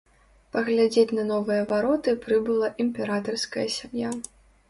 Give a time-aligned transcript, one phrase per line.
[0.53, 4.11] Паглядзець на новыя вароты прыбыла імператарская сям'я.